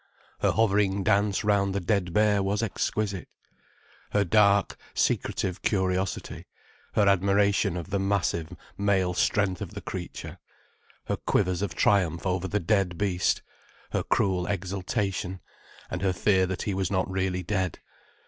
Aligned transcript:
Her 0.39 0.49
hovering 0.49 1.03
dance 1.03 1.43
round 1.43 1.75
the 1.75 1.79
dead 1.79 2.11
bear 2.11 2.41
was 2.41 2.63
exquisite: 2.63 3.27
her 4.13 4.23
dark, 4.23 4.75
secretive 4.95 5.61
curiosity, 5.61 6.47
her 6.95 7.07
admiration 7.07 7.77
of 7.77 7.91
the 7.91 7.99
massive, 7.99 8.51
male 8.79 9.13
strength 9.13 9.61
of 9.61 9.75
the 9.75 9.79
creature, 9.81 10.39
her 11.05 11.17
quivers 11.17 11.61
of 11.61 11.75
triumph 11.75 12.25
over 12.25 12.47
the 12.47 12.59
dead 12.59 12.97
beast, 12.97 13.43
her 13.91 14.01
cruel 14.01 14.47
exultation, 14.47 15.39
and 15.91 16.01
her 16.01 16.13
fear 16.13 16.47
that 16.47 16.63
he 16.63 16.73
was 16.73 16.89
not 16.89 17.07
really 17.07 17.43
dead. 17.43 17.77